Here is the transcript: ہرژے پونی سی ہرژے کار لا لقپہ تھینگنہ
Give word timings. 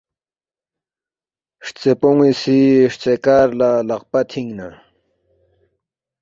ہرژے 1.65 1.93
پونی 1.99 2.31
سی 2.41 2.57
ہرژے 2.89 3.13
کار 3.25 3.47
لا 3.59 3.69
لقپہ 3.87 4.21
تھینگنہ 4.29 4.67